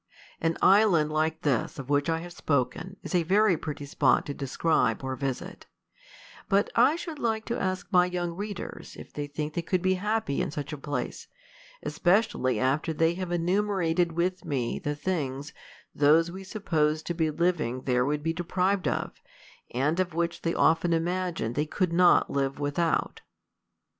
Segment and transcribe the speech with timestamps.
[0.41, 4.33] An island like this of which I have spoken is a very pretty spot to
[4.33, 5.67] describe or visit;
[6.49, 9.93] but I should like to ask my young readers if they think they could be
[9.93, 11.27] happy in such a place,
[11.83, 15.53] especially after they have enumerated with me the things,
[15.93, 19.21] those we suppose to be living there would be deprived of,
[19.69, 23.21] and which they often imagine they could not live without.